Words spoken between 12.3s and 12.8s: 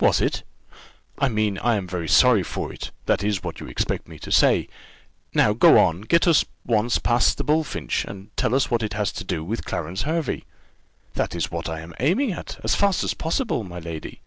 at, as